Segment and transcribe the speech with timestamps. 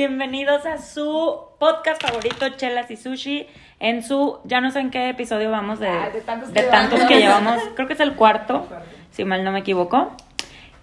[0.00, 3.46] Bienvenidos a su podcast favorito, Chelas y Sushi.
[3.80, 6.66] En su, ya no sé en qué episodio vamos de, Ah, de tantos de que
[6.66, 7.08] tantos vamos.
[7.10, 7.62] que llevamos.
[7.74, 8.68] Creo que es el cuarto,
[9.10, 10.14] si mal no me equivoco.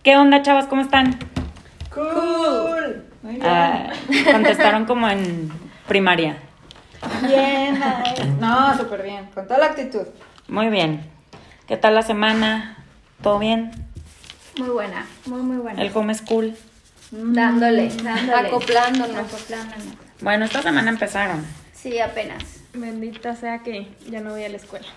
[0.02, 0.66] ¿Qué onda, chavas?
[0.66, 1.20] ¿Cómo están?
[1.94, 3.06] Cool.
[3.22, 3.46] Muy bien.
[3.46, 3.94] Ah,
[4.32, 5.52] contestaron como en
[5.88, 6.38] primaria.
[7.28, 8.26] Bien, nice.
[8.40, 9.28] No, súper bien.
[9.36, 10.08] Con toda la actitud.
[10.48, 11.08] Muy bien.
[11.68, 12.84] ¿Qué tal la semana?
[13.22, 13.70] ¿Todo bien?
[14.58, 15.80] Muy buena, muy muy buena.
[15.84, 16.56] El home school.
[17.16, 18.48] Dándole, dándole.
[18.48, 19.18] Acoplándonos.
[19.34, 19.86] Acoplándonos.
[20.22, 21.46] Bueno, esta semana empezaron.
[21.74, 22.44] Sí, apenas.
[22.74, 24.88] Bendita sea que ya no voy a la escuela.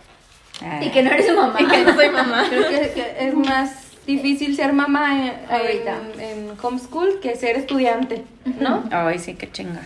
[0.62, 1.57] Ah, Y que no eres mamá.
[1.60, 2.45] Y que no soy mamá.
[2.48, 5.98] Creo que, que es más difícil ser mamá en, Ahorita.
[6.15, 8.24] en, en homeschool que ser estudiante,
[8.60, 8.85] ¿no?
[8.91, 9.83] Ay, sí, qué chinga.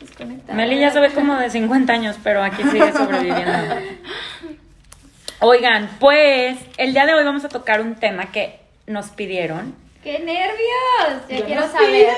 [0.00, 0.54] Desconectada.
[0.54, 3.52] Meli ya se ve como de 50 años, pero aquí sigue sobreviviendo.
[5.40, 9.74] Oigan, pues el día de hoy vamos a tocar un tema que nos pidieron.
[10.02, 11.28] ¡Qué nervios!
[11.28, 12.08] Ya quiero no saber.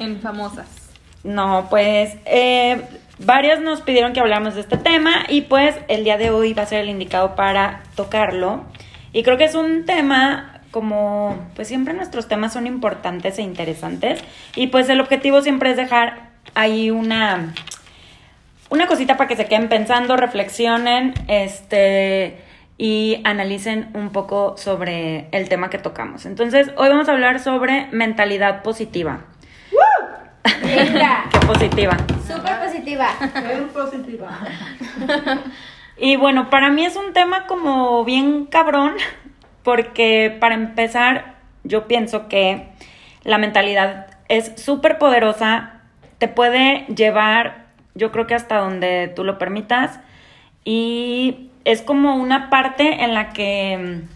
[0.00, 0.66] En famosas.
[1.22, 2.82] No, pues eh,
[3.18, 6.62] varias nos pidieron que habláramos de este tema y pues el día de hoy va
[6.62, 8.64] a ser el indicado para tocarlo.
[9.12, 14.22] Y creo que es un tema como, pues siempre nuestros temas son importantes e interesantes
[14.56, 17.54] y pues el objetivo siempre es dejar ahí una,
[18.68, 22.45] una cosita para que se queden pensando, reflexionen, este
[22.78, 26.26] y analicen un poco sobre el tema que tocamos.
[26.26, 29.20] Entonces, hoy vamos a hablar sobre mentalidad positiva.
[30.62, 31.24] Venga.
[31.32, 31.96] Qué positiva.
[32.26, 33.08] Súper positiva.
[33.32, 34.38] Ser positiva.
[35.98, 38.94] Y bueno, para mí es un tema como bien cabrón,
[39.62, 42.68] porque para empezar, yo pienso que
[43.22, 45.80] la mentalidad es súper poderosa,
[46.18, 50.00] te puede llevar, yo creo que hasta donde tú lo permitas,
[50.64, 54.08] y es como una parte en la que mm,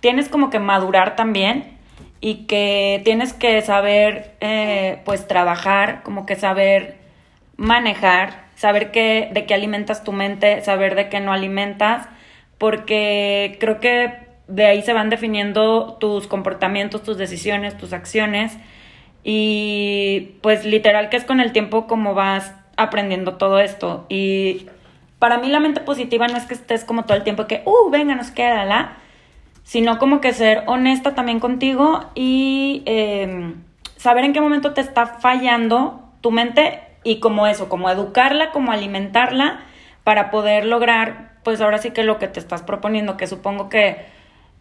[0.00, 1.76] tienes como que madurar también
[2.20, 6.96] y que tienes que saber, eh, pues, trabajar, como que saber
[7.56, 12.08] manejar, saber de qué alimentas tu mente, saber de qué no alimentas,
[12.58, 18.56] porque creo que de ahí se van definiendo tus comportamientos, tus decisiones, tus acciones
[19.24, 24.66] y pues literal que es con el tiempo como vas aprendiendo todo esto y
[25.18, 27.90] para mí la mente positiva no es que estés como todo el tiempo que, uh,
[27.90, 28.96] venga, nos queda, la,
[29.64, 33.54] sino como que ser honesta también contigo y eh,
[33.96, 38.72] saber en qué momento te está fallando tu mente y como eso, como educarla, como
[38.72, 39.60] alimentarla
[40.04, 44.06] para poder lograr, pues ahora sí que lo que te estás proponiendo, que supongo que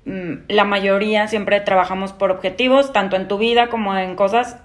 [0.05, 4.57] mm, la mayoría siempre trabajamos por objetivos, tanto en tu vida como en cosas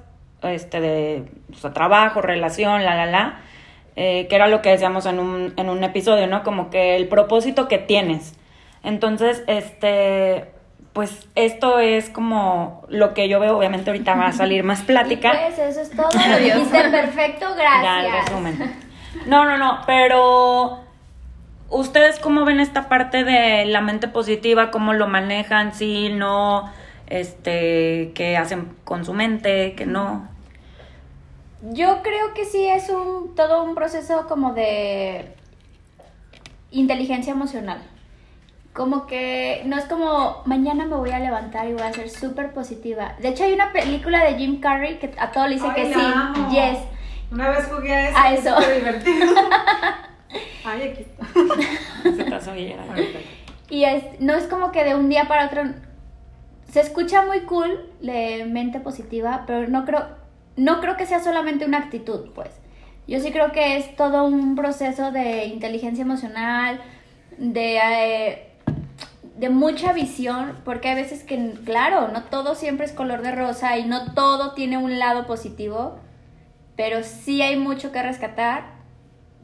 [0.43, 1.25] este, de
[1.73, 3.41] trabajo, relación, la, la, la,
[3.97, 6.43] eh, que era lo que decíamos en un, en un episodio, ¿no?
[6.43, 8.35] Como que el propósito que tienes.
[8.83, 10.51] Entonces, este,
[10.93, 15.33] pues esto es como lo que yo veo, obviamente ahorita va a salir más plática.
[15.33, 16.09] Y pues eso es todo.
[16.31, 17.83] Lo dijiste perfecto, gracias.
[17.83, 18.77] Ya, el resumen.
[19.27, 20.81] No, no, no, pero
[21.69, 24.71] ¿ustedes cómo ven esta parte de la mente positiva?
[24.71, 25.75] ¿Cómo lo manejan?
[25.75, 26.71] Sí, no,
[27.07, 30.29] este, qué hacen con su mente, que no.
[31.71, 35.34] Yo creo que sí es un todo un proceso como de
[36.71, 37.83] inteligencia emocional.
[38.73, 42.53] Como que no es como mañana me voy a levantar y voy a ser súper
[42.53, 43.15] positiva.
[43.21, 45.95] De hecho hay una película de Jim Carrey que a todo le dice Ay, que
[45.95, 46.50] sí, amo.
[46.50, 46.78] yes.
[47.31, 48.19] Una vez jugué a eso.
[48.19, 48.61] A eso.
[48.61, 49.34] Súper divertido.
[50.65, 52.41] Ay, aquí está.
[52.41, 52.62] Se.
[53.71, 55.62] Y es, no es como que de un día para otro.
[56.71, 60.09] Se escucha muy cool de mente positiva, pero no creo,
[60.57, 62.51] no creo que sea solamente una actitud, pues.
[63.07, 66.81] Yo sí creo que es todo un proceso de inteligencia emocional,
[67.37, 68.49] de, eh,
[69.37, 73.77] de mucha visión, porque hay veces que, claro, no todo siempre es color de rosa
[73.79, 75.99] y no todo tiene un lado positivo,
[76.77, 78.65] pero sí hay mucho que rescatar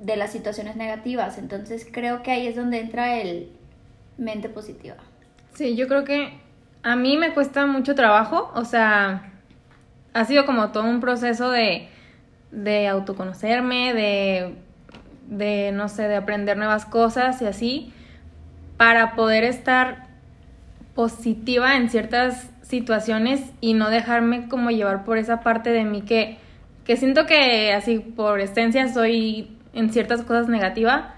[0.00, 1.38] de las situaciones negativas.
[1.38, 3.50] Entonces creo que ahí es donde entra el
[4.16, 4.96] mente positiva.
[5.54, 6.38] Sí, yo creo que
[6.82, 9.32] a mí me cuesta mucho trabajo, o sea,
[10.14, 11.88] ha sido como todo un proceso de,
[12.50, 14.54] de autoconocerme, de,
[15.28, 17.92] de, no sé, de aprender nuevas cosas y así,
[18.76, 20.06] para poder estar
[20.94, 26.38] positiva en ciertas situaciones y no dejarme como llevar por esa parte de mí que,
[26.84, 31.14] que siento que así por esencia soy en ciertas cosas negativa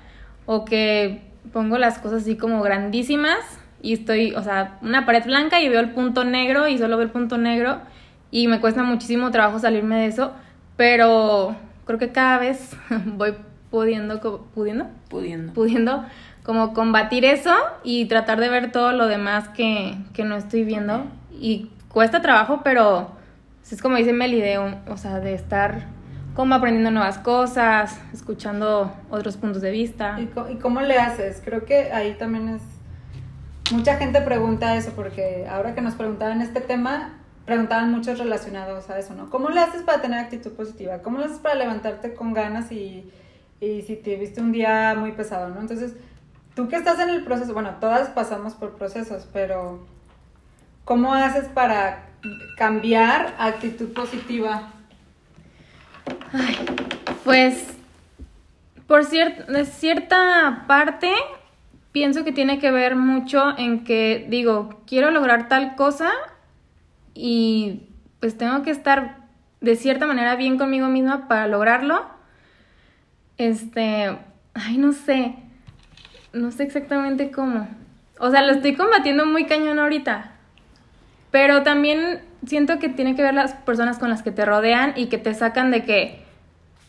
[0.46, 1.22] o que
[1.52, 3.38] pongo las cosas así como grandísimas
[3.82, 7.06] y estoy, o sea, una pared blanca y veo el punto negro y solo veo
[7.06, 7.80] el punto negro
[8.30, 10.32] y me cuesta muchísimo trabajo salirme de eso,
[10.76, 11.54] pero
[11.86, 13.34] creo que cada vez voy
[13.70, 14.20] pudiendo,
[14.54, 15.52] pudiendo, Pudiendo.
[15.52, 16.04] pudiendo
[16.42, 17.54] como combatir eso
[17.84, 22.60] y tratar de ver todo lo demás que, que no estoy viendo y cuesta trabajo,
[22.64, 23.12] pero
[23.70, 25.82] Es como dice Meli, de, un- o sea, de estar
[26.34, 30.18] como aprendiendo nuevas cosas, escuchando otros puntos de vista.
[30.18, 31.40] ¿Y, co- y cómo le haces?
[31.44, 32.62] Creo que ahí también es...
[33.70, 37.12] Mucha gente pregunta eso porque ahora que nos preguntaban este tema,
[37.46, 39.28] preguntaban muchos relacionados a eso, ¿no?
[39.30, 40.98] ¿Cómo le haces para tener actitud positiva?
[41.02, 43.10] ¿Cómo le haces para levantarte con ganas y,
[43.60, 45.60] y si te viste un día muy pesado, ¿no?
[45.60, 45.94] Entonces,
[46.54, 49.84] tú que estás en el proceso, bueno, todas pasamos por procesos, pero
[50.84, 52.06] ¿cómo haces para
[52.56, 54.70] cambiar actitud positiva?
[57.24, 57.66] Pues,
[58.86, 61.12] por cier- de cierta parte,
[61.92, 66.10] pienso que tiene que ver mucho en que, digo, quiero lograr tal cosa
[67.14, 67.82] y
[68.20, 69.18] pues tengo que estar
[69.60, 72.04] de cierta manera bien conmigo misma para lograrlo.
[73.38, 74.16] Este,
[74.54, 75.36] ay, no sé,
[76.32, 77.68] no sé exactamente cómo.
[78.18, 80.32] O sea, lo estoy combatiendo muy cañón ahorita.
[81.30, 85.06] Pero también siento que tiene que ver las personas con las que te rodean y
[85.06, 86.22] que te sacan de que,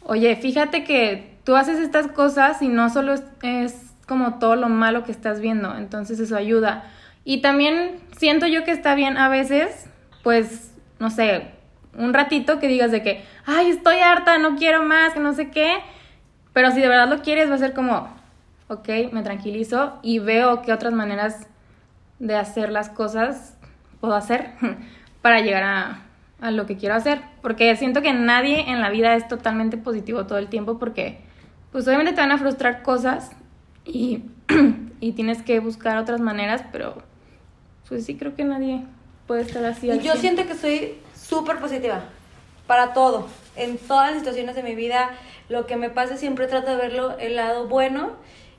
[0.04, 4.68] oye, fíjate que tú haces estas cosas y no solo es, es como todo lo
[4.68, 6.84] malo que estás viendo, entonces eso ayuda.
[7.24, 9.88] Y también siento yo que está bien a veces,
[10.24, 11.52] pues, no sé,
[11.98, 15.50] un ratito que digas de que, ay, estoy harta, no quiero más, que no sé
[15.50, 15.80] qué,
[16.54, 18.08] pero si de verdad lo quieres va a ser como,
[18.68, 21.48] ok, me tranquilizo y veo qué otras maneras
[22.20, 23.58] de hacer las cosas
[24.00, 24.52] puedo hacer
[25.22, 26.02] para llegar a,
[26.42, 27.22] a lo que quiero hacer.
[27.42, 31.20] Porque siento que nadie en la vida es totalmente positivo todo el tiempo porque
[31.72, 33.32] pues obviamente te van a frustrar cosas
[33.86, 34.24] y,
[35.00, 37.02] y tienes que buscar otras maneras, pero
[37.88, 38.86] pues sí creo que nadie
[39.28, 39.88] puede estar así.
[39.88, 40.18] Y yo 100.
[40.18, 42.04] siento que soy súper positiva
[42.68, 43.28] para todo.
[43.56, 45.12] En todas las situaciones de mi vida,
[45.50, 48.12] lo que me pase siempre trato de verlo el lado bueno.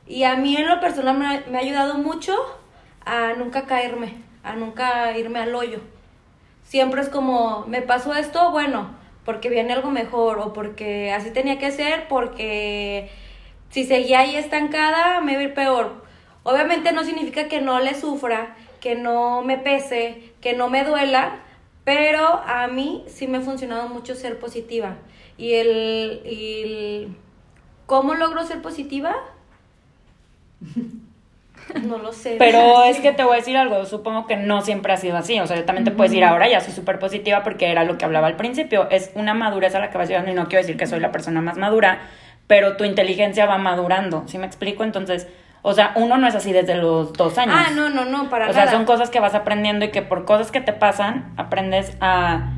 [0.06, 2.35] Y a mí en lo personal me ha, me ha ayudado mucho
[3.05, 5.81] a nunca caerme, a nunca irme al hoyo.
[6.64, 8.91] Siempre es como, me pasó esto, bueno,
[9.25, 13.11] porque viene algo mejor o porque así tenía que ser, porque
[13.70, 16.05] si seguía ahí estancada me iba a ir peor.
[16.43, 21.36] Obviamente no significa que no le sufra, que no me pese, que no me duela,
[21.84, 24.96] pero a mí sí me ha funcionado mucho ser positiva.
[25.38, 27.16] Y el, y el-
[27.86, 29.14] ¿Cómo logro ser positiva?
[31.86, 32.36] No lo sé.
[32.38, 35.38] Pero es que te voy a decir algo, supongo que no siempre ha sido así,
[35.38, 37.96] o sea, yo también te puedes decir ahora, ya soy súper positiva porque era lo
[37.98, 40.62] que hablaba al principio, es una madurez a la que vas llegando y no quiero
[40.62, 42.00] decir que soy la persona más madura,
[42.48, 44.82] pero tu inteligencia va madurando, ¿sí me explico?
[44.82, 45.28] Entonces,
[45.62, 47.55] o sea, uno no es así desde los dos años.
[47.56, 48.76] Ah, no, no, no, para o sea, nada.
[48.76, 52.53] son cosas que vas aprendiendo y que por cosas que te pasan, aprendes a...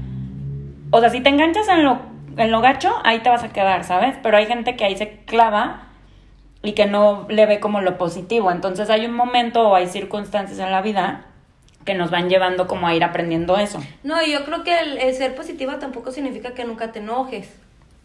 [0.90, 2.00] O sea, si te enganchas en lo,
[2.38, 4.16] en lo gacho, ahí te vas a quedar, ¿sabes?
[4.22, 5.88] Pero hay gente que ahí se clava
[6.62, 8.50] y que no le ve como lo positivo.
[8.50, 11.26] Entonces hay un momento o hay circunstancias en la vida
[11.84, 13.82] que nos van llevando como a ir aprendiendo eso.
[14.02, 17.54] No, yo creo que el, el ser positiva tampoco significa que nunca te enojes,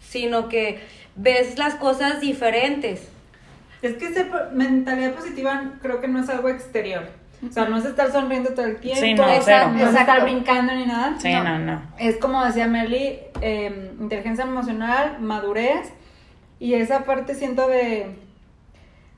[0.01, 0.83] sino que
[1.15, 3.09] ves las cosas diferentes.
[3.81, 7.03] Es que po- mentalidad positiva creo que no es algo exterior.
[7.47, 9.71] O sea, no es estar sonriendo todo el tiempo, Sí, no, no, cero.
[9.79, 11.15] es estar brincando ni nada.
[11.19, 11.81] Sí, no, no.
[11.97, 15.93] Es como decía Merly, eh, inteligencia emocional, madurez
[16.59, 18.13] y esa parte siento de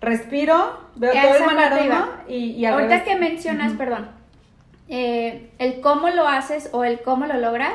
[0.01, 3.03] respiro, veo todo el Esa panorama y, y Ahorita revés.
[3.07, 4.09] que mencionas, perdón,
[4.87, 7.73] eh, el cómo lo haces o el cómo lo logras,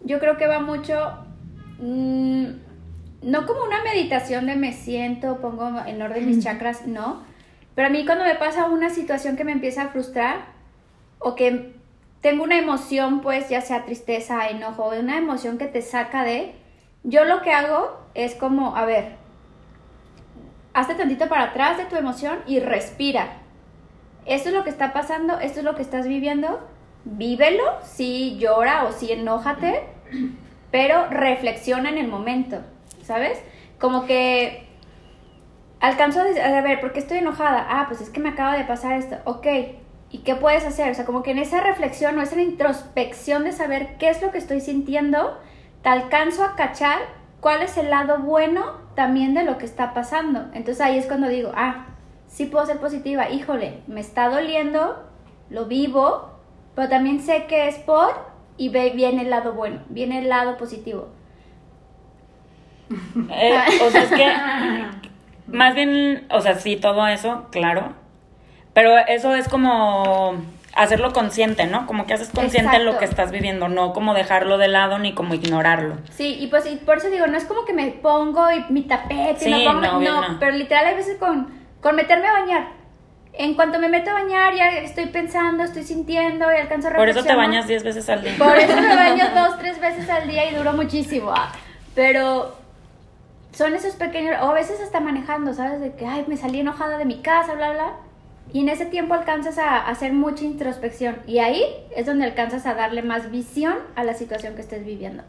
[0.00, 1.12] yo creo que va mucho,
[1.78, 2.46] mm,
[3.26, 7.24] no como una meditación de me siento, pongo en orden mis chakras, no.
[7.74, 10.46] Pero a mí cuando me pasa una situación que me empieza a frustrar
[11.18, 11.74] o que
[12.20, 16.54] tengo una emoción, pues ya sea tristeza, enojo, una emoción que te saca de,
[17.02, 19.16] yo lo que hago es como, a ver,
[20.72, 23.38] hazte tantito para atrás de tu emoción y respira.
[24.24, 26.60] Esto es lo que está pasando, esto es lo que estás viviendo,
[27.04, 29.82] vívelo, sí llora o sí enójate,
[30.70, 32.60] pero reflexiona en el momento,
[33.06, 33.38] ¿sabes?
[33.78, 34.66] Como que
[35.80, 37.66] alcanzo a decir, a ver, ¿por qué estoy enojada?
[37.68, 39.46] Ah, pues es que me acaba de pasar esto, ok,
[40.10, 40.90] ¿y qué puedes hacer?
[40.90, 44.30] O sea, como que en esa reflexión o esa introspección de saber qué es lo
[44.30, 45.38] que estoy sintiendo,
[45.82, 46.98] te alcanzo a cachar
[47.40, 50.46] cuál es el lado bueno también de lo que está pasando.
[50.52, 51.86] Entonces ahí es cuando digo, ah,
[52.26, 55.04] sí puedo ser positiva, híjole, me está doliendo,
[55.50, 56.30] lo vivo,
[56.74, 58.10] pero también sé que es por
[58.56, 61.08] y ve, viene el lado bueno, viene el lado positivo.
[63.30, 64.26] Eh, o sea, es que
[65.48, 67.92] más bien, o sea, sí, todo eso, claro.
[68.74, 70.36] Pero eso es como
[70.74, 71.86] hacerlo consciente, ¿no?
[71.86, 72.98] Como que haces consciente lo Exacto.
[72.98, 75.96] que estás viviendo, no como dejarlo de lado ni como ignorarlo.
[76.10, 78.82] Sí, y pues y por eso digo, no es como que me pongo y mi
[78.82, 80.38] tapete, Sí, y me pongo, no, no, no.
[80.38, 81.48] pero literal hay veces con,
[81.80, 82.68] con meterme a bañar.
[83.32, 87.08] en cuanto me meto a bañar ya estoy pensando, estoy sintiendo y alcanzo a Por
[87.08, 88.34] eso te bañas 10 veces al día.
[88.36, 91.32] Por eso me baño dos, tres veces al día y duro muchísimo.
[91.34, 91.50] ah.
[91.94, 92.54] Pero
[93.56, 95.80] son esos pequeños, o a veces hasta manejando, ¿sabes?
[95.80, 97.92] De que, ay, me salí enojada de mi casa, bla, bla.
[98.52, 101.16] Y en ese tiempo alcanzas a hacer mucha introspección.
[101.26, 101.64] Y ahí
[101.96, 105.22] es donde alcanzas a darle más visión a la situación que estés viviendo.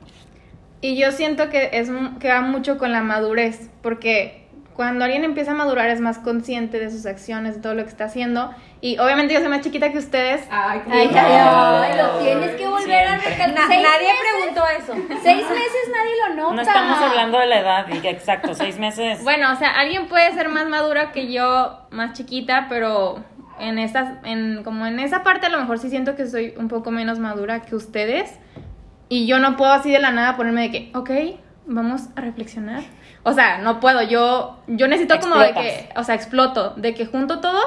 [0.81, 4.46] Y yo siento que es que va mucho con la madurez, porque
[4.77, 7.89] cuando alguien empieza a madurar es más consciente de sus acciones, de todo lo que
[7.89, 8.51] está haciendo.
[8.79, 10.47] Y obviamente yo soy más chiquita que ustedes.
[10.49, 13.29] Ay, qué Ay, ay, ay, lo tienes que volver a Siempre.
[13.31, 13.53] recalcar.
[13.55, 14.93] Na- Seis nadie meses- preguntó eso.
[15.23, 16.53] Seis meses nadie lo nota.
[16.55, 19.23] No estamos hablando de la edad, exacto, seis meses.
[19.23, 23.23] Bueno, o sea, alguien puede ser más madura que yo, más chiquita, pero
[23.59, 26.67] en esas, en, como en esa parte a lo mejor sí siento que soy un
[26.67, 28.31] poco menos madura que ustedes.
[29.09, 31.09] Y yo no puedo así de la nada ponerme de que, ok,
[31.65, 32.83] vamos a reflexionar.
[33.23, 37.05] O sea, no puedo, yo, yo necesito como de que, o sea, exploto, de que
[37.05, 37.61] junto todo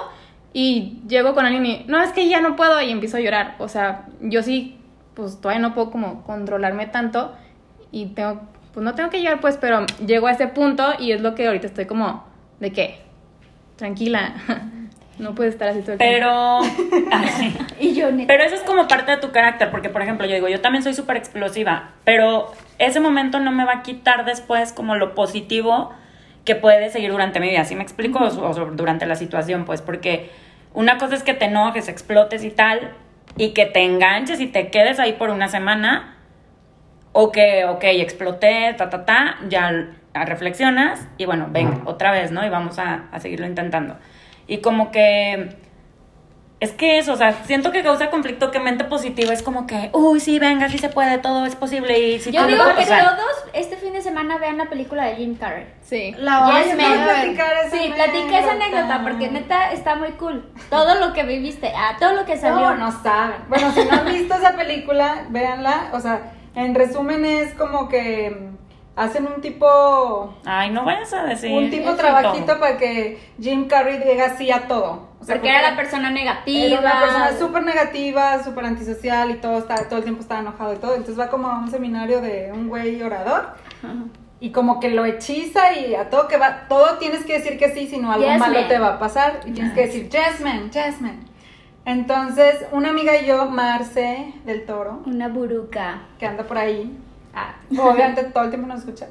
[0.52, 3.56] y llego con alguien y, no, es que ya no puedo y empiezo a llorar.
[3.58, 4.78] O sea, yo sí,
[5.14, 7.32] pues todavía no puedo como controlarme tanto
[7.92, 8.40] y tengo,
[8.72, 11.46] pues no tengo que llorar pues, pero llego a ese punto y es lo que
[11.46, 12.24] ahorita estoy como,
[12.58, 13.00] ¿de qué?
[13.76, 14.34] Tranquila,
[15.20, 15.98] no puedes estar así todo el.
[15.98, 16.60] Pero.
[17.12, 17.56] Ay.
[17.78, 18.26] Y yo, neta.
[18.26, 20.82] Pero eso es como parte de tu carácter, porque por ejemplo, yo digo, yo también
[20.82, 25.92] soy súper explosiva, pero ese momento no me va a quitar después como lo positivo
[26.44, 28.18] que puede seguir durante mi vida, ¿sí me explico?
[28.18, 30.30] O, durante la situación, pues, porque
[30.72, 32.92] una cosa es que te enojes, explotes y tal,
[33.36, 36.16] y que te enganches y te quedes ahí por una semana,
[37.12, 42.44] o que, ok, exploté, ta, ta, ta, ya reflexionas y bueno, ven, otra vez, ¿no?
[42.44, 43.96] Y vamos a, a seguirlo intentando.
[44.50, 45.56] Y como que
[46.58, 49.88] es que eso, o sea, siento que causa conflicto que mente positiva es como que,
[49.94, 52.76] uy, sí, venga, sí se puede, todo es posible y si Yo tú digo lo-
[52.76, 55.66] que todos este fin de semana vean la película de Jim Carrey.
[55.80, 56.14] Sí.
[56.18, 60.44] La voy Yes, a platicar esa Sí, platica esa anécdota porque neta está muy cool.
[60.68, 62.60] Todo lo que viviste, ah, todo lo que salió.
[62.72, 63.36] No, no saben.
[63.48, 65.88] Bueno, si no han visto esa película, véanla.
[65.94, 68.50] O sea, en resumen es como que
[69.00, 71.50] hacen un tipo Ay, no vayas a decir.
[71.52, 75.08] un tipo trabajito para que Jim Carrey diga sí a todo.
[75.20, 76.66] O sea, porque era la persona negativa.
[76.66, 80.72] Era una persona súper negativa, súper antisocial y todo, está, todo el tiempo estaba enojado
[80.74, 80.92] y todo.
[80.94, 83.54] Entonces va como a un seminario de un güey orador
[84.40, 87.68] y como que lo hechiza y a todo que va, todo tienes que decir que
[87.74, 88.68] sí, si no algo Yes, malo man.
[88.68, 91.20] te va a pasar y tienes que decir yes man, yes man.
[91.84, 96.02] Entonces, una amiga y yo, Marce del Toro, Una buruca.
[96.18, 96.96] que anda por ahí,
[97.34, 99.08] ah, obviamente todo el tiempo nos escucha,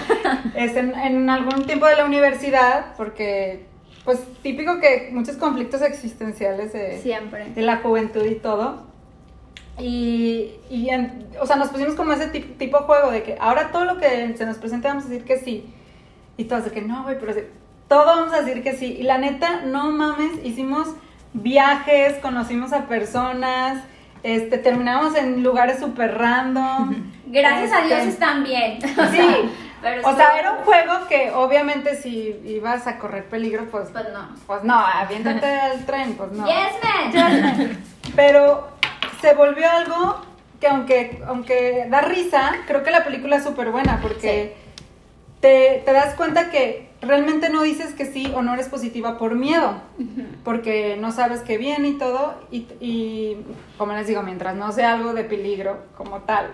[0.54, 3.66] es en, en algún tiempo de la universidad, porque
[4.04, 7.50] pues típico que muchos conflictos existenciales de, Siempre.
[7.50, 8.84] de la juventud y todo.
[9.78, 13.36] Y, y en- o sea, nos pusimos como ese ti- tipo de juego de que
[13.40, 15.66] ahora todo lo que se nos presente vamos a decir que sí.
[16.38, 17.34] Y todos de que no, güey, pero
[17.88, 18.96] todo vamos a decir que sí.
[18.98, 20.88] Y la neta, no mames, hicimos
[21.34, 23.82] viajes, conocimos a personas,
[24.26, 27.12] este, terminamos en lugares súper random.
[27.26, 28.78] Gracias a Dios Este, están bien.
[28.82, 29.50] Sí,
[29.82, 34.06] Pero o sea, era un juego que obviamente si ibas a correr peligro, pues, Pues
[34.12, 34.28] no.
[34.46, 36.44] pues no, aviéntate al tren, pues no.
[36.48, 37.78] Yes, man.
[38.16, 38.68] Pero
[39.20, 40.22] se volvió algo
[40.60, 44.56] que aunque, aunque da risa, creo que la película es súper buena porque
[45.40, 49.34] te, te das cuenta que realmente no dices que sí o no eres positiva por
[49.34, 49.74] miedo,
[50.44, 53.44] porque no sabes qué viene y todo, y, y
[53.78, 56.50] como les digo, mientras no sea algo de peligro como tal,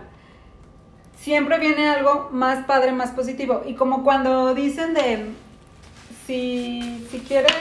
[1.16, 3.62] siempre viene algo más padre, más positivo.
[3.66, 5.26] Y como cuando dicen de,
[6.26, 7.52] si, si quieres,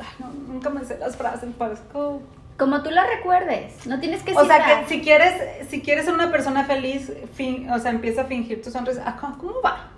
[0.00, 2.22] ay, no, nunca me sé las frases, parezco
[2.58, 3.86] Como tú lo recuerdes.
[3.86, 7.70] No tienes que o sea, que si quieres, si quieres ser una persona feliz, fin-
[7.70, 9.02] o sea, empieza a fingir tu sonrisa.
[9.06, 9.88] Ah, ¿cómo, cómo va?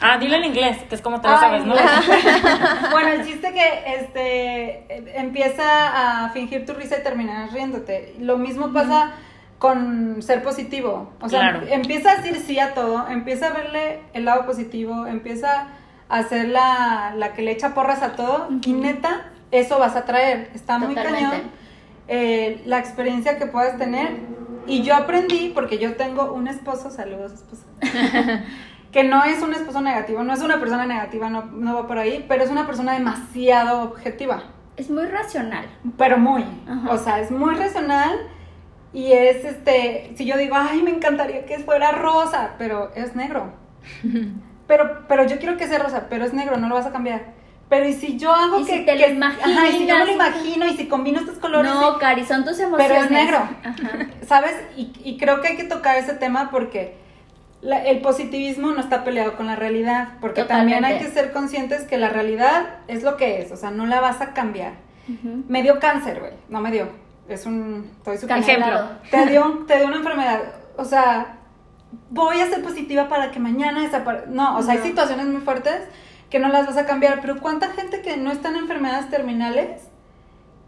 [0.00, 1.74] Ah, dilo en inglés, que es como te lo sabes, ¿no?
[2.90, 8.14] bueno, el chiste que este empieza a fingir tu risa y terminas riéndote.
[8.18, 9.12] Lo mismo pasa
[9.58, 11.12] con ser positivo.
[11.20, 11.66] O sea, Claro.
[11.68, 15.66] empieza a decir sí a todo, empieza a verle el lado positivo, empieza
[16.08, 20.04] a ser la, la que le echa porras a todo y neta, eso vas a
[20.06, 20.50] traer.
[20.54, 21.24] Está muy Totalmente.
[21.28, 21.50] cañón
[22.08, 24.16] eh, la experiencia que puedas tener.
[24.66, 27.64] Y yo aprendí, porque yo tengo un esposo, saludos esposo,
[28.92, 31.98] que no es un esposo negativo, no es una persona negativa, no, no va por
[31.98, 34.42] ahí, pero es una persona demasiado objetiva,
[34.76, 35.66] Es muy racional.
[35.96, 36.90] pero muy, Ajá.
[36.90, 38.12] o sea, es muy racional
[38.92, 43.52] y es este, si yo digo, ay, me encantaría que fuera rosa, pero es negro.
[44.66, 47.32] Pero, pero yo quiero que sea rosa, pero es negro, no lo vas a cambiar.
[47.68, 49.98] Pero y si yo hago Y que, si te lo que- ajá, y si yo
[49.98, 50.36] me lo imaginas.
[50.44, 52.86] imagino y si combino estos colores, No, Cari, son tus emociones.
[52.88, 53.38] pero es negro.
[53.64, 54.06] Ajá.
[54.28, 54.54] ¿Sabes?
[54.76, 56.94] Y, y creo que hay que tocar ese tema porque
[57.62, 61.82] la- el positivismo no está peleado con la realidad, porque también hay que ser conscientes
[61.84, 64.72] que la realidad es lo que es, o sea, no la vas a cambiar.
[65.48, 66.32] me dio cáncer, güey.
[66.48, 66.86] No me dio.
[67.28, 67.90] Es un.
[67.98, 68.38] Estoy súper.
[68.38, 68.80] Ejemplo.
[69.10, 70.40] Te dio, te dio una enfermedad.
[70.76, 71.38] O sea,
[72.10, 74.28] voy a ser positiva para que mañana desaparezca.
[74.30, 75.82] No, o sea, hay situaciones muy fuertes
[76.28, 77.20] que no las vas a cambiar.
[77.22, 79.82] Pero ¿cuánta gente que no está en enfermedades terminales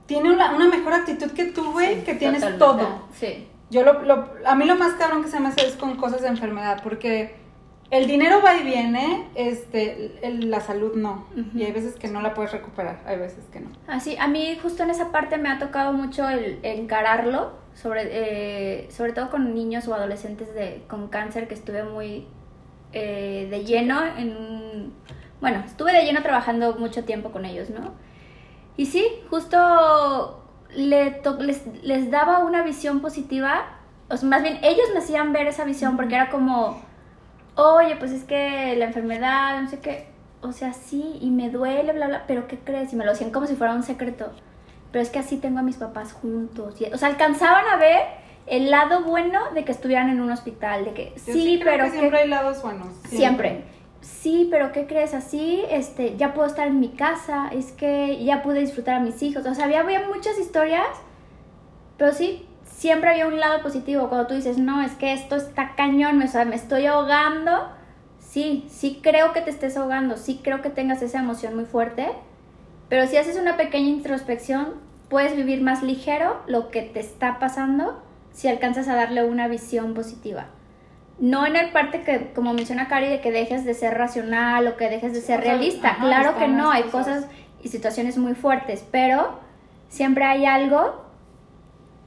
[0.07, 2.59] tiene una, una mejor actitud que tú, güey, que tienes Totalmente.
[2.85, 3.03] todo?
[3.19, 3.47] Sí.
[3.73, 6.21] Yo lo, lo- a mí lo más cabrón que se me hace es con cosas
[6.23, 7.35] de enfermedad, porque
[7.91, 11.27] el dinero va y viene, este, el- la salud no.
[11.55, 13.71] Y hay veces que no la puedes recuperar, hay veces que no.
[13.87, 18.91] Así, a mí justo en esa parte me ha tocado mucho el encararlo, sobre, eh,
[18.91, 22.27] sobre todo con niños o adolescentes de, con cáncer, que estuve muy
[22.93, 24.93] eh, de lleno en...
[25.41, 27.93] Bueno, estuve de lleno trabajando mucho tiempo con ellos, ¿no?
[28.77, 30.42] Y sí, justo
[30.75, 33.65] le les, les daba una visión positiva,
[34.09, 36.81] o sea, más bien ellos me hacían ver esa visión porque era como,
[37.57, 40.09] oye, pues es que la enfermedad, no sé qué,
[40.41, 42.93] o sea, sí, y me duele, bla, bla, pero ¿qué crees?
[42.93, 44.31] Y me lo hacían como si fuera un secreto.
[44.91, 46.79] Pero es que así tengo a mis papás juntos.
[46.81, 48.03] Y, o sea, alcanzaban a ver
[48.47, 51.85] el lado bueno de que estuvieran en un hospital, de que Yo sí, creo pero
[51.85, 52.89] que ¿qué- siempre hay lados buenos.
[53.09, 53.65] Siempre.
[54.03, 55.15] Sí, pero ¿qué crees?
[55.15, 59.23] Así, este, ya puedo estar en mi casa, es que ya pude disfrutar a mis
[59.23, 59.47] hijos.
[59.47, 60.89] O sea, había, muchas historias,
[61.97, 64.09] pero sí, siempre había un lado positivo.
[64.09, 67.69] Cuando tú dices, no, es que esto está cañón, o sea, me estoy ahogando.
[68.19, 72.09] Sí, sí creo que te estés ahogando, sí creo que tengas esa emoción muy fuerte,
[72.89, 74.75] pero si haces una pequeña introspección,
[75.11, 79.93] puedes vivir más ligero lo que te está pasando si alcanzas a darle una visión
[79.93, 80.47] positiva.
[81.19, 84.77] No en el parte que, como menciona Cari, de que dejes de ser racional o
[84.77, 85.91] que dejes de ser O sea, realista.
[85.91, 87.25] ajá, claro que no, hay cosas.
[87.25, 87.31] cosas
[87.63, 89.39] y situaciones muy fuertes, pero
[89.89, 91.05] siempre hay algo.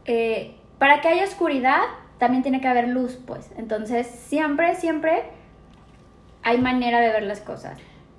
[0.06, 1.80] eh, para que haya oscuridad,
[2.20, 3.50] también tiene que haber luz, pues.
[3.58, 5.24] Entonces, siempre, siempre
[6.44, 7.78] hay manera de ver las cosas.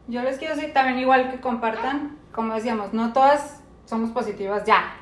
[0.09, 4.95] Yo les quiero decir también igual que compartan, como decíamos, no todas somos positivas ya.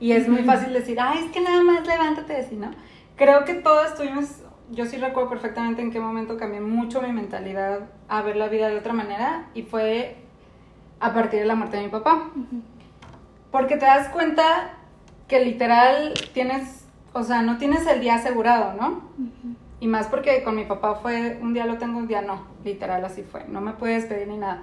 [0.00, 2.70] Y es muy fácil decir, ay, es que nada más levántate así, ¿no?
[3.16, 7.80] Creo que todas tuvimos, yo sí recuerdo perfectamente en qué momento cambié mucho mi mentalidad
[8.08, 10.16] a ver la vida de otra manera y fue
[10.98, 12.30] a partir de la muerte de mi papá.
[13.50, 14.70] Porque te das cuenta
[15.28, 19.02] que literal tienes, o sea, no tienes el día asegurado, ¿no?
[19.78, 23.04] Y más porque con mi papá fue, un día lo tengo, un día no, literal
[23.04, 24.62] así fue, no me puedes pedir ni nada.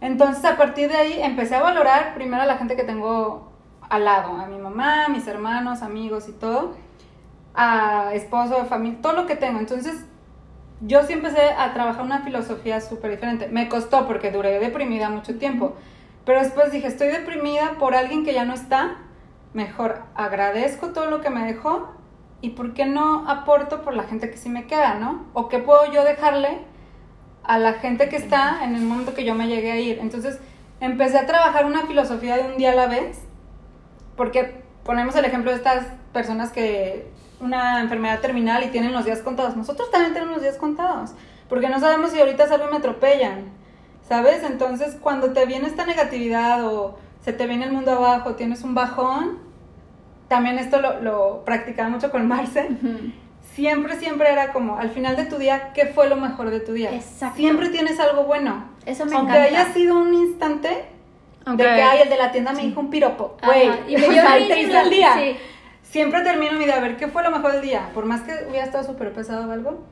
[0.00, 3.50] Entonces a partir de ahí empecé a valorar primero a la gente que tengo
[3.88, 6.74] al lado, a mi mamá, a mis hermanos, amigos y todo,
[7.54, 9.58] a esposo, familia, todo lo que tengo.
[9.58, 10.04] Entonces
[10.80, 13.48] yo sí empecé a trabajar una filosofía súper diferente.
[13.48, 15.76] Me costó porque duré deprimida mucho tiempo,
[16.24, 18.98] pero después dije, estoy deprimida por alguien que ya no está,
[19.54, 21.92] mejor agradezco todo lo que me dejó
[22.40, 25.26] y por qué no aporto por la gente que sí me queda, ¿no?
[25.32, 26.60] O qué puedo yo dejarle
[27.42, 29.98] a la gente que está en el mundo que yo me llegué a ir.
[30.00, 30.38] Entonces
[30.80, 33.20] empecé a trabajar una filosofía de un día a la vez,
[34.16, 39.20] porque ponemos el ejemplo de estas personas que una enfermedad terminal y tienen los días
[39.20, 39.56] contados.
[39.56, 41.10] Nosotros también tenemos los días contados,
[41.48, 43.44] porque no sabemos si ahorita salgo y me atropellan,
[44.08, 44.42] ¿sabes?
[44.44, 48.74] Entonces cuando te viene esta negatividad o se te viene el mundo abajo, tienes un
[48.74, 49.38] bajón,
[50.28, 52.68] también esto lo, lo practicaba mucho con Marce.
[53.54, 56.72] Siempre, siempre era como, al final de tu día, ¿qué fue lo mejor de tu
[56.72, 56.94] día?
[56.94, 57.36] Exacto.
[57.38, 58.64] Siempre tienes algo bueno.
[58.86, 59.60] Eso me Aunque encanta.
[59.62, 60.84] haya sido un instante
[61.44, 63.36] Aunque- de que, ay, el de la tienda me dijo un piropo.
[63.44, 65.36] Güey, y me dio risa, sí.
[65.90, 67.90] Siempre termino mi día a ver qué fue lo mejor del día.
[67.94, 69.84] Por más que hubiera estado súper pesado o algo.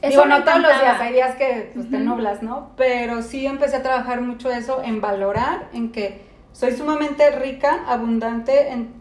[0.00, 2.72] Eso Digo, no todos los días, hay días que pues, te nublas, ¿no?
[2.76, 8.70] Pero sí empecé a trabajar mucho eso, en valorar, en que soy sumamente rica, abundante,
[8.70, 8.92] en,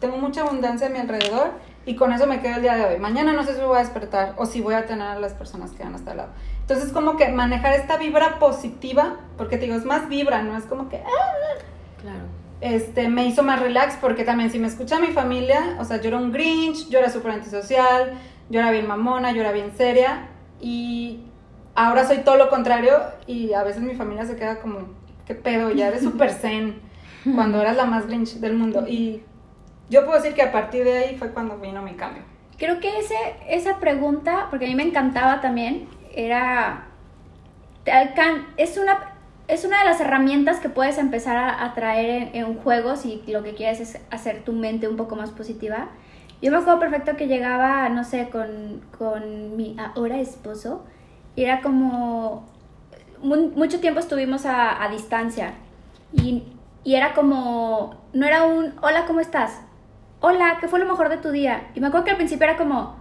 [0.00, 1.52] tengo mucha abundancia a mi alrededor
[1.86, 2.98] y con eso me quedo el día de hoy.
[2.98, 5.70] Mañana no sé si voy a despertar o si voy a tener a las personas
[5.70, 6.30] que van hasta el lado.
[6.60, 10.64] Entonces, como que manejar esta vibra positiva, porque te digo, es más vibra, no es
[10.64, 11.58] como que, ah.
[12.60, 16.08] Este, me hizo más relax porque también si me escucha mi familia, o sea, yo
[16.08, 18.12] era un grinch, yo era súper antisocial,
[18.50, 20.28] yo era bien mamona, yo era bien seria
[20.60, 21.20] y
[21.74, 22.94] ahora soy todo lo contrario
[23.26, 24.88] y a veces mi familia se queda como,
[25.26, 25.70] ¿qué pedo?
[25.70, 26.80] Ya eres súper zen
[27.34, 29.22] cuando eras la más grinch del mundo y
[29.88, 32.22] yo puedo decir que a partir de ahí fue cuando vino mi cambio.
[32.58, 33.14] Creo que ese,
[33.48, 36.88] esa pregunta, porque a mí me encantaba también, era.
[37.84, 39.09] te alcan- es, una,
[39.52, 43.22] es una de las herramientas que puedes empezar a, a traer en, en juegos y
[43.28, 45.88] lo que quieres es hacer tu mente un poco más positiva.
[46.42, 50.84] Yo me acuerdo perfecto que llegaba, no sé, con, con mi ahora esposo
[51.36, 52.46] y era como.
[53.22, 55.52] mu- mucho tiempo estuvimos a, distancia
[56.12, 56.44] y,
[56.84, 57.96] y era como.
[58.12, 59.60] No era un hola, ¿cómo estás?
[60.22, 61.70] hola, ¿qué fue lo mejor de tu día?
[61.74, 62.94] Y me acuerdo que al principio era como,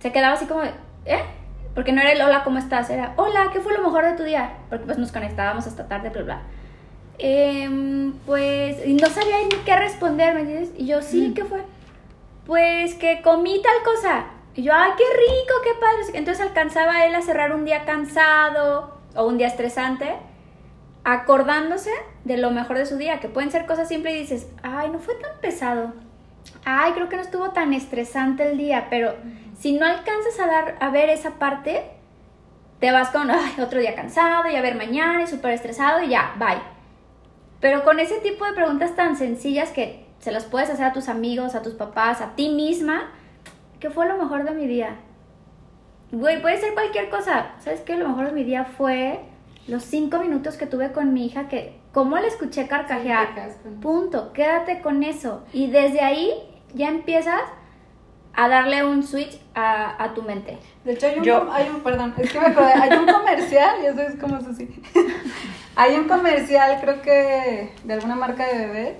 [0.00, 1.22] se quedaba así como, ¿eh?
[1.74, 2.90] Porque no era el hola, ¿cómo estás?
[2.90, 4.58] Era, hola, ¿qué fue lo mejor de tu día?
[4.68, 6.42] Porque pues nos conectábamos hasta tarde, bla, bla.
[7.18, 10.72] Em, pues y no sabía ni qué responder, ¿me entiendes?
[10.76, 11.62] Y yo, sí, ¿qué fue?
[12.46, 14.26] Pues que comí tal cosa.
[14.54, 16.18] Y yo, ay, qué rico, qué padre.
[16.18, 20.16] Entonces alcanzaba él a cerrar un día cansado o un día estresante,
[21.04, 21.90] acordándose
[22.24, 24.98] de lo mejor de su día, que pueden ser cosas simples y dices, ay, no
[24.98, 25.92] fue tan pesado.
[26.64, 29.14] Ay, creo que no estuvo tan estresante el día, pero
[29.58, 31.82] si no alcanzas a dar a ver esa parte,
[32.78, 36.10] te vas con ay, otro día cansado y a ver mañana y súper estresado y
[36.10, 36.62] ya, bye.
[37.60, 41.08] Pero con ese tipo de preguntas tan sencillas que se las puedes hacer a tus
[41.08, 43.10] amigos, a tus papás, a ti misma,
[43.80, 44.96] ¿qué fue lo mejor de mi día?
[46.12, 47.52] Güey, puede ser cualquier cosa.
[47.60, 47.96] ¿Sabes qué?
[47.96, 49.20] Lo mejor de mi día fue
[49.66, 53.28] los cinco minutos que tuve con mi hija, que cómo la escuché carcajear.
[53.34, 53.68] Sí.
[53.80, 54.32] Punto.
[54.32, 55.44] Quédate con eso.
[55.52, 56.32] Y desde ahí
[56.74, 57.40] ya empiezas
[58.34, 60.58] a darle un switch a, a tu mente.
[60.84, 63.76] De hecho, hay un, Yo- hay un, perdón, es que me acordé, hay un comercial,
[63.82, 64.82] y eso es como así.
[65.76, 68.96] hay un comercial, creo que de alguna marca de bebés,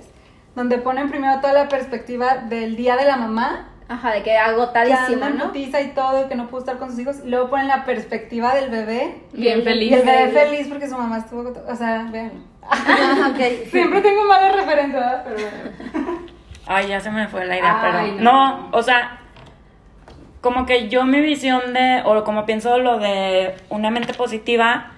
[0.54, 4.36] donde ponen primero toda la perspectiva del día de la mamá, Ajá, de que que
[4.38, 5.52] agotadísima, en ¿no?
[5.54, 8.54] y todo, y que no pudo estar con sus hijos, y luego ponen la perspectiva
[8.54, 9.22] del bebé.
[9.32, 9.92] Bien y feliz.
[9.92, 12.40] el bebé feliz porque su mamá estuvo, o sea, véanlo.
[12.62, 13.68] Ah, ok.
[13.70, 15.24] Siempre tengo malas referencias, ¿verdad?
[15.24, 16.21] pero bueno.
[16.66, 18.22] Ay, ya se me fue la idea, Ay, pero.
[18.22, 18.58] no.
[18.58, 18.68] No.
[18.72, 19.18] o sea,
[20.40, 24.92] como que yo mi visión de, o como pienso lo de una mente positiva,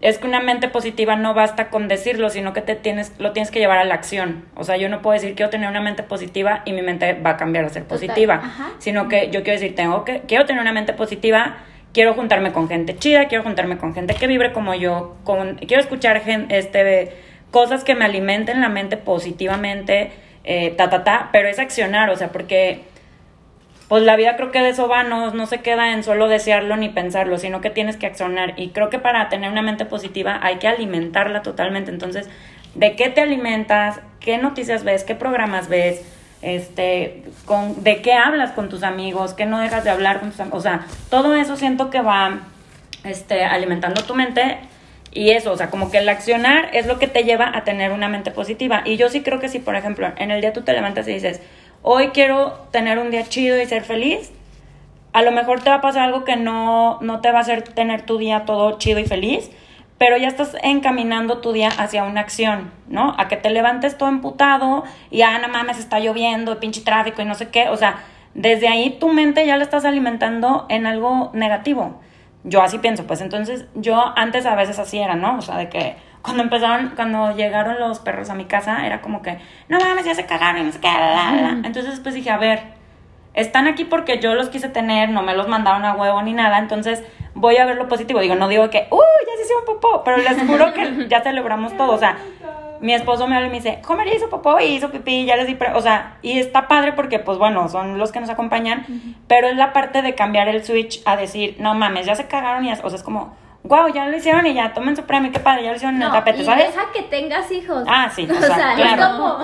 [0.00, 3.50] es que una mente positiva no basta con decirlo, sino que te tienes, lo tienes
[3.50, 4.46] que llevar a la acción.
[4.56, 7.30] O sea, yo no puedo decir quiero tener una mente positiva y mi mente va
[7.30, 8.40] a cambiar a ser positiva,
[8.78, 11.56] sino que yo quiero decir, tengo que, quiero tener una mente positiva,
[11.92, 15.82] quiero juntarme con gente chida, quiero juntarme con gente que vibre como yo, con, quiero
[15.82, 17.14] escuchar gen- este,
[17.50, 20.12] cosas que me alimenten la mente positivamente,
[20.44, 22.84] eh, ta, ta, ta, pero es accionar, o sea, porque
[23.90, 26.76] pues la vida creo que de eso va, no, no se queda en solo desearlo
[26.76, 28.54] ni pensarlo, sino que tienes que accionar.
[28.56, 31.90] Y creo que para tener una mente positiva hay que alimentarla totalmente.
[31.90, 32.30] Entonces,
[32.76, 34.00] ¿de qué te alimentas?
[34.20, 35.02] ¿Qué noticias ves?
[35.02, 36.02] ¿Qué programas ves?
[36.40, 39.34] Este, con, ¿De qué hablas con tus amigos?
[39.34, 40.60] ¿Qué no dejas de hablar con tus amigos?
[40.60, 42.38] O sea, todo eso siento que va
[43.02, 44.58] este, alimentando tu mente.
[45.12, 47.92] Y eso, o sea, como que el accionar es lo que te lleva a tener
[47.92, 48.82] una mente positiva.
[48.84, 51.14] Y yo sí creo que si, por ejemplo, en el día tú te levantas y
[51.14, 51.40] dices,
[51.82, 54.30] hoy quiero tener un día chido y ser feliz,
[55.12, 57.62] a lo mejor te va a pasar algo que no, no te va a hacer
[57.62, 59.50] tener tu día todo chido y feliz,
[59.98, 63.14] pero ya estás encaminando tu día hacia una acción, ¿no?
[63.18, 67.24] A que te levantes todo emputado y, ah, no mames, está lloviendo, pinche tráfico y
[67.24, 67.68] no sé qué.
[67.68, 67.98] O sea,
[68.34, 72.00] desde ahí tu mente ya la estás alimentando en algo negativo.
[72.42, 75.38] Yo así pienso, pues entonces yo antes a veces así era, ¿no?
[75.38, 79.22] O sea, de que cuando empezaron, cuando llegaron los perros a mi casa, era como
[79.22, 81.48] que, no mames, ya se cagaron y no sé qué, la, la, la".
[81.66, 82.62] Entonces después dije, a ver,
[83.34, 86.58] están aquí porque yo los quise tener, no me los mandaron a huevo ni nada,
[86.58, 87.02] entonces
[87.34, 88.20] voy a ver lo positivo.
[88.20, 91.76] Digo, no digo que, uy, ya se hicieron popó, pero les juro que ya celebramos
[91.76, 91.92] todo.
[91.92, 92.16] O sea,
[92.80, 95.46] mi esposo me habla y me dice, Homer hizo popó y hizo pipí, ya les
[95.46, 95.72] di, pre-".
[95.74, 98.86] o sea, y está padre porque, pues bueno, son los que nos acompañan,
[99.28, 102.64] pero es la parte de cambiar el switch a decir, no mames, ya se cagaron
[102.64, 102.80] y, ya-".
[102.82, 105.64] o sea, es como, wow, ya lo hicieron y ya, tomen su premio, qué padre,
[105.64, 106.66] ya lo hicieron en el No, tapete, y ¿sabes?
[106.74, 107.84] deja que tengas hijos.
[107.86, 109.02] Ah, sí, o o sea, sea, claro.
[109.02, 109.38] es como,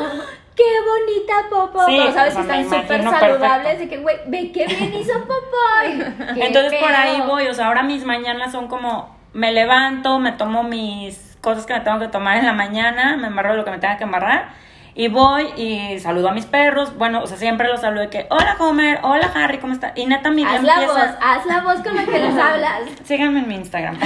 [0.54, 1.84] qué bonita popó.
[1.86, 3.78] Sí, sabes o sea, están súper saludables.
[3.78, 5.36] De que, güey, ve qué bien hizo popó.
[6.36, 7.26] Entonces por ahí pedo.
[7.28, 11.74] voy, o sea, ahora mis mañanas son como, me levanto, me tomo mis cosas que
[11.74, 14.48] me tengo que tomar en la mañana, me embarro lo que me tenga que embarrar
[14.96, 18.26] y voy y saludo a mis perros, bueno, o sea, siempre los saludo de que,
[18.30, 19.92] hola Homer, hola Harry, ¿cómo está?
[19.94, 22.80] Y neta mi Haz la voz, haz la voz con la que les hablas.
[23.04, 23.96] Síganme en mi Instagram.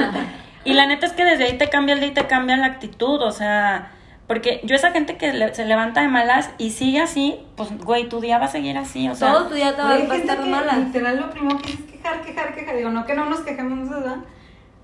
[0.64, 2.66] y la neta es que desde ahí te cambia el día y te cambia la
[2.66, 3.90] actitud, o sea,
[4.26, 8.08] porque yo esa gente que le- se levanta de malas y sigue así, pues güey,
[8.08, 9.32] tu día va a seguir así, o sea...
[9.32, 10.72] Todo tu día te va a estar mala.
[10.78, 12.76] Literal, lo primero que es quejar, quejar, quejar.
[12.76, 14.16] Digo, no que no nos quejemos, ¿verdad?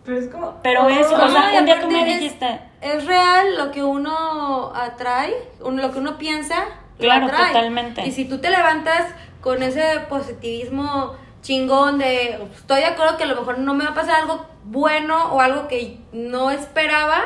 [0.09, 0.55] Pero es como.
[0.63, 2.61] Pero oh, eso, o sea, un día tú me es- dijiste...
[2.81, 6.65] Es real lo que uno atrae, uno- lo que uno piensa,
[6.99, 7.49] lo Claro, atrae.
[7.49, 8.07] totalmente.
[8.07, 9.05] Y si tú te levantas
[9.43, 13.91] con ese positivismo chingón de estoy de acuerdo que a lo mejor no me va
[13.91, 17.19] a pasar algo bueno o algo que no esperaba,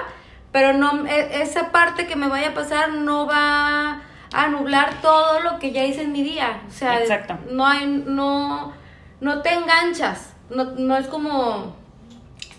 [0.53, 4.03] pero no e- esa parte que me vaya a pasar no va
[4.35, 6.63] a nublar todo lo que ya hice en mi día.
[6.67, 7.39] O sea, Exacto.
[7.51, 8.73] no hay no
[9.21, 10.35] no te enganchas.
[10.51, 11.77] No, no es como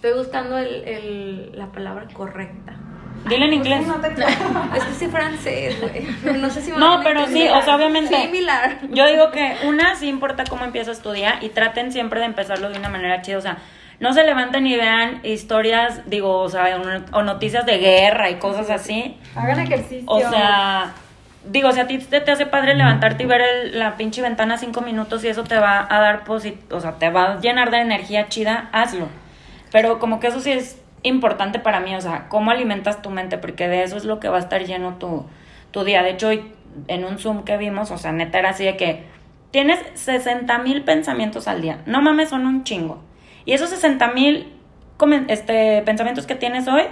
[0.04, 2.74] estoy buscando el, el- la palabra correcta.
[3.30, 3.88] Dile en inglés.
[3.88, 4.10] No te
[4.78, 6.38] Es que sí francés, güey.
[6.40, 8.14] No sé si me No, pero sí, o sea, obviamente.
[8.14, 8.80] Similar.
[8.90, 12.70] Yo digo que una sí importa cómo empiezas tu día y traten siempre de empezarlo
[12.70, 13.38] de una manera chida.
[13.38, 13.60] O sea,
[14.02, 16.82] no se levanten y vean historias, digo, o sea,
[17.14, 19.16] o noticias de guerra y cosas así.
[19.38, 20.04] Hagan ejercicio.
[20.06, 20.92] O sea,
[21.46, 24.58] digo, si a ti te, te hace padre levantarte y ver el- la pinche ventana
[24.58, 27.72] cinco minutos y eso te va a dar posit o sea, te va a llenar
[27.72, 29.08] de energía chida, hazlo.
[29.74, 33.40] Pero como que eso sí es importante para mí, o sea, cómo alimentas tu mente,
[33.40, 35.26] porque de eso es lo que va a estar lleno tu,
[35.72, 36.04] tu día.
[36.04, 36.54] De hecho, hoy
[36.88, 39.04] en un Zoom que vimos, o sea, neta era así de que
[39.50, 41.82] tienes 60 mil pensamientos al día.
[41.88, 43.02] No mames, son un chingo.
[43.46, 44.54] Y esos 60 mil
[45.28, 46.84] este, pensamientos que tienes hoy,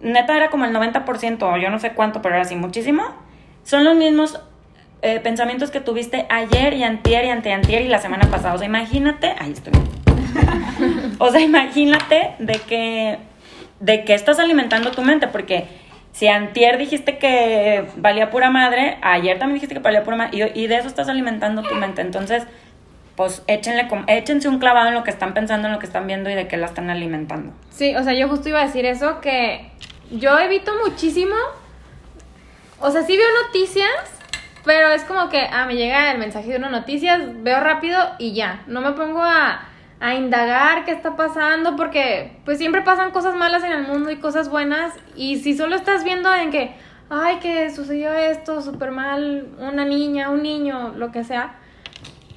[0.00, 3.02] neta era como el 90%, o yo no sé cuánto, pero era así muchísimo.
[3.64, 4.40] Son los mismos
[5.02, 8.54] eh, pensamientos que tuviste ayer y antier y anteantier y la semana pasada.
[8.54, 9.74] O sea, imagínate, ahí estoy.
[11.18, 13.18] o sea, imagínate de que,
[13.80, 15.66] de que estás alimentando tu mente, porque
[16.12, 20.66] si antier dijiste que valía pura madre, ayer también dijiste que valía pura madre, y,
[20.66, 22.02] de eso estás alimentando tu mente.
[22.02, 22.44] Entonces,
[23.14, 26.28] pues échenle, échense un clavado en lo que están pensando, en lo que están viendo
[26.30, 27.52] y de qué la están alimentando.
[27.70, 29.70] Sí, o sea, yo justo iba a decir eso, que
[30.10, 31.36] yo evito muchísimo,
[32.80, 33.90] o sea, sí veo noticias,
[34.64, 38.34] pero es como que, ah, me llega el mensaje de una noticia, veo rápido y
[38.34, 39.68] ya, no me pongo a,
[40.00, 44.16] a indagar qué está pasando, porque pues siempre pasan cosas malas en el mundo y
[44.16, 46.74] cosas buenas, y si solo estás viendo en que,
[47.10, 51.56] ay, que sucedió esto súper mal, una niña, un niño, lo que sea,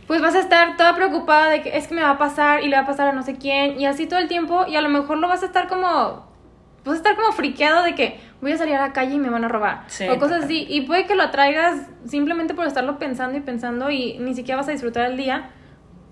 [0.08, 2.68] pues vas a estar toda preocupada de que es que me va a pasar y
[2.68, 4.82] le va a pasar a no sé quién, y así todo el tiempo, y a
[4.82, 6.32] lo mejor lo vas a estar como
[6.84, 9.30] vas a estar como friqueado de que voy a salir a la calle y me
[9.30, 9.86] van a robar.
[10.10, 10.66] o cosas así.
[10.68, 14.68] Y puede que lo atraigas simplemente por estarlo pensando y pensando y ni siquiera vas
[14.68, 15.52] a disfrutar el día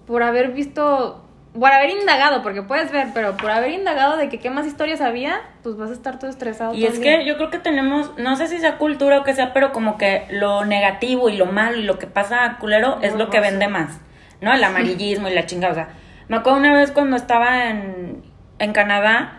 [0.06, 4.40] por haber visto, por haber indagado, porque puedes ver, pero por haber indagado de que
[4.40, 6.74] qué más historias había, pues vas a estar todo estresado.
[6.74, 9.54] Y es que yo creo que tenemos, no sé si sea cultura o que sea,
[9.54, 13.30] pero como que lo negativo y lo malo y lo que pasa culero es lo
[13.30, 14.00] que vende más,
[14.42, 14.54] ¿no?
[14.54, 15.72] El amarillismo y la chingada.
[15.72, 15.90] O sea,
[16.28, 18.24] me acuerdo una vez cuando estaba en,
[18.60, 19.39] en Canadá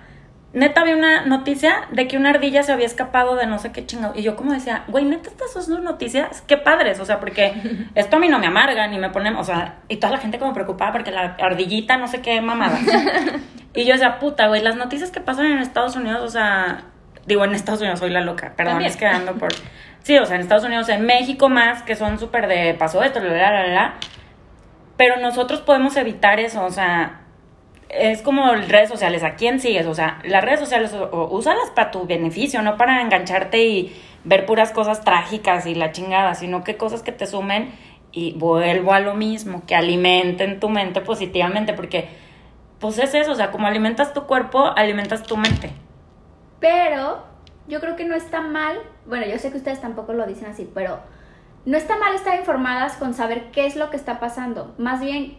[0.53, 3.87] neta vi una noticia de que una ardilla se había escapado de no sé qué
[3.87, 4.15] chingado.
[4.17, 7.55] Y yo como decía, güey, neta estas son noticias, qué padres, o sea, porque
[7.95, 10.39] esto a mí no me amarga ni me pone, o sea, y toda la gente
[10.39, 12.79] como preocupada porque la ardillita no sé qué mamada.
[13.75, 16.85] y yo decía, puta, güey, las noticias que pasan en Estados Unidos, o sea,
[17.27, 19.53] digo, en Estados Unidos soy la loca, perdón, es quedando por...
[20.03, 23.21] Sí, o sea, en Estados Unidos, en México más, que son súper de pasó esto,
[23.21, 23.95] la, la, la, la.
[24.97, 27.21] Pero nosotros podemos evitar eso, o sea,
[27.93, 29.87] es como redes sociales, ¿a quién sigues?
[29.87, 34.71] O sea, las redes sociales, úsalas para tu beneficio, no para engancharte y ver puras
[34.71, 37.73] cosas trágicas y la chingada, sino que cosas que te sumen
[38.13, 42.09] y vuelvo a lo mismo, que alimenten tu mente positivamente, porque
[42.79, 45.71] pues es eso, o sea, como alimentas tu cuerpo, alimentas tu mente.
[46.61, 47.25] Pero
[47.67, 50.71] yo creo que no está mal, bueno, yo sé que ustedes tampoco lo dicen así,
[50.73, 51.01] pero
[51.67, 55.39] no está mal estar informadas con saber qué es lo que está pasando, más bien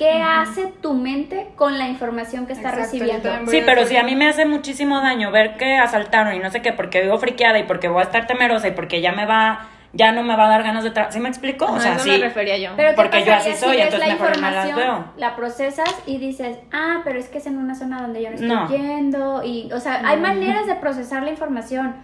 [0.00, 3.28] ¿Qué hace tu mente con la información que está recibiendo?
[3.48, 6.62] Sí, pero si a mí me hace muchísimo daño ver que asaltaron y no sé
[6.62, 9.68] qué, porque vivo friqueada y porque voy a estar temerosa y porque ya me va
[9.92, 11.12] ya no me va a dar ganas de trabajar.
[11.12, 11.66] ¿Sí me explico?
[11.66, 12.12] o sea, sí.
[12.12, 12.70] me refería yo.
[12.78, 15.04] Pero porque yo así soy, entonces mejor no las veo.
[15.18, 18.62] La procesas y dices, ah, pero es que es en una zona donde yo no
[18.62, 19.42] estoy yendo.
[19.44, 21.96] Y, o sea, hay maneras de procesar la información.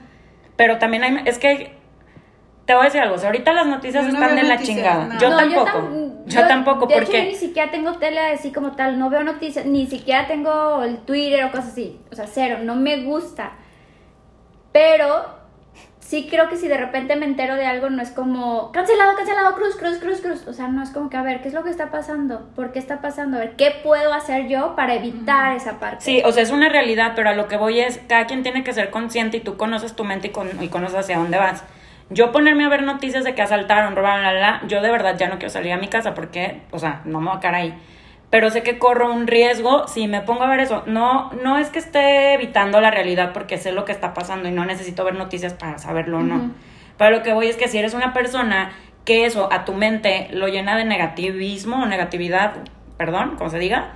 [0.56, 1.74] Pero también hay, es que
[2.66, 5.16] te voy a decir algo, ahorita las noticias están en la chingada.
[5.18, 6.86] Yo, tampoco, yo, tampoco.
[6.86, 7.12] De porque...
[7.12, 10.98] yo ni siquiera tengo tele así como tal, no veo noticias, ni siquiera tengo el
[10.98, 12.00] Twitter o cosas así.
[12.10, 13.52] O sea, cero, no me gusta.
[14.72, 15.36] Pero
[16.00, 19.54] sí creo que si de repente me entero de algo, no es como cancelado, cancelado,
[19.54, 20.46] cruz, cruz, cruz, cruz.
[20.46, 22.48] O sea, no es como que, a ver, ¿qué es lo que está pasando?
[22.54, 23.36] ¿Por qué está pasando?
[23.36, 26.04] A ver, ¿qué puedo hacer yo para evitar esa parte?
[26.04, 28.64] Sí, o sea, es una realidad, pero a lo que voy es, cada quien tiene
[28.64, 31.64] que ser consciente y tú conoces tu mente y, con, y conoces hacia dónde vas
[32.10, 35.28] yo ponerme a ver noticias de que asaltaron, robaron, la, la, yo de verdad ya
[35.28, 37.74] no quiero salir a mi casa porque, o sea, no me voy a quedar ahí.
[38.30, 40.82] Pero sé que corro un riesgo si me pongo a ver eso.
[40.86, 44.52] No, no es que esté evitando la realidad porque sé lo que está pasando y
[44.52, 46.50] no necesito ver noticias para saberlo o no.
[46.98, 48.72] Pero lo que voy es que si eres una persona
[49.04, 52.54] que eso a tu mente lo llena de negativismo o negatividad,
[52.96, 53.92] perdón, como se diga,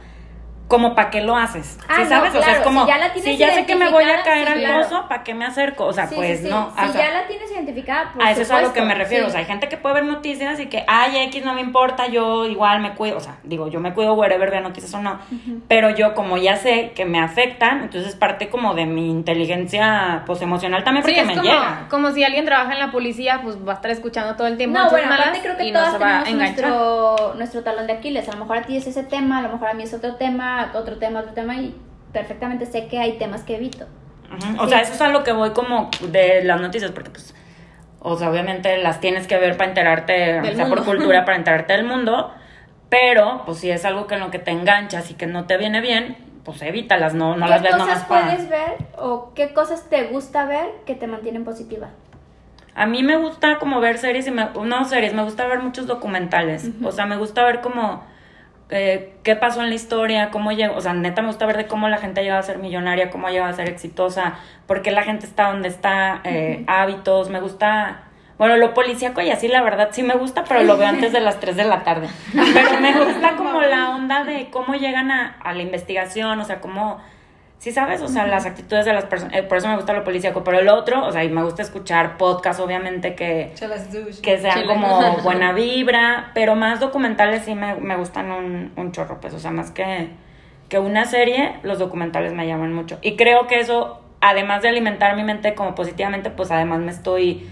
[0.70, 1.76] como para qué lo haces.
[1.88, 2.32] Ah, sabes?
[2.32, 2.86] o sea, es como,
[3.20, 5.84] si ya, sé que me voy a caer al pozo, ¿para qué me acerco?
[5.84, 6.70] O sea, pues no.
[6.70, 9.26] Si ya la tienes identificada, por A eso es a lo que me refiero.
[9.26, 12.06] O sea, hay gente que puede ver noticias y que, ay, X no me importa,
[12.06, 13.16] yo igual me cuido.
[13.16, 15.18] O sea, digo, yo me cuido wherever vea noticias o no.
[15.66, 20.40] Pero yo, como ya sé que me afectan, entonces parte como de mi inteligencia pues
[20.40, 21.86] emocional también porque me como, llega.
[21.90, 24.78] Como si alguien trabaja en la policía, pues va a estar escuchando todo el tiempo.
[24.78, 28.28] No, bueno, aparte creo que todas tenemos nuestro, nuestro talón de Aquiles.
[28.28, 30.14] A lo mejor a ti es ese tema, a lo mejor a mí es otro
[30.14, 31.74] tema otro tema, otro tema y
[32.12, 33.86] perfectamente sé que hay temas que evito.
[34.58, 37.34] O sea, eso es a lo que voy como de las noticias, porque pues,
[37.98, 41.72] o sea, obviamente las tienes que ver para enterarte, o sea, por cultura, para enterarte
[41.72, 42.32] del mundo,
[42.88, 45.56] pero pues si es algo que en lo que te enganchas y que no te
[45.56, 48.22] viene bien, pues evítalas, no, no las ves nomás para...
[48.22, 51.88] ¿Qué cosas puedes ver o qué cosas te gusta ver que te mantienen positiva?
[52.74, 55.86] A mí me gusta como ver series y me, no series, me gusta ver muchos
[55.86, 58.04] documentales, o sea, me gusta ver como
[58.70, 61.66] eh, qué pasó en la historia, cómo llegó, o sea, neta me gusta ver de
[61.66, 64.34] cómo la gente ha llegado a ser millonaria, cómo ha llegado a ser exitosa,
[64.66, 68.02] por qué la gente está donde está, eh, hábitos, me gusta,
[68.38, 71.20] bueno, lo policíaco y así la verdad sí me gusta, pero lo veo antes de
[71.20, 72.08] las 3 de la tarde.
[72.32, 76.60] Pero me gusta como la onda de cómo llegan a, a la investigación, o sea,
[76.60, 77.00] cómo,
[77.60, 80.02] sí sabes, o sea, las actitudes de las personas, eh, por eso me gusta lo
[80.02, 83.52] policíaco, pero el otro, o sea, y me gusta escuchar podcasts, obviamente, que
[84.22, 84.66] que sean Chile.
[84.66, 89.38] como buena vibra, pero más documentales sí me, me gustan un, un chorro, pues, o
[89.38, 90.08] sea, más que,
[90.70, 92.98] que una serie, los documentales me llaman mucho.
[93.02, 97.46] Y creo que eso, además de alimentar mi mente como positivamente, pues además me estoy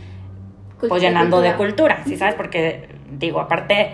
[0.80, 1.96] pues Cultura, llenando de cultura.
[1.96, 2.34] cultura, ¿sí sabes?
[2.34, 3.92] Porque, digo, aparte,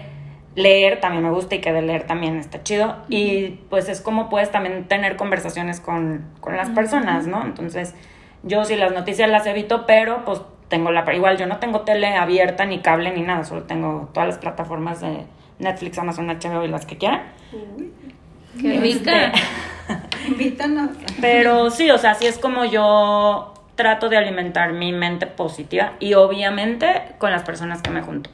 [0.54, 2.96] leer también me gusta y que de leer también está chido.
[3.08, 7.44] Y pues es como puedes también tener conversaciones con, con las personas, ¿no?
[7.44, 7.94] Entonces,
[8.42, 11.04] yo sí las noticias las evito, pero pues tengo la...
[11.14, 15.00] Igual yo no tengo tele abierta ni cable ni nada, solo tengo todas las plataformas
[15.00, 15.24] de
[15.58, 17.22] Netflix, Amazon, HBO y las que quieran.
[18.60, 19.32] Qué rica.
[20.28, 20.90] Invítanos.
[21.20, 26.14] Pero sí, o sea, así es como yo trato de alimentar mi mente positiva y
[26.14, 28.30] obviamente con las personas que me junto.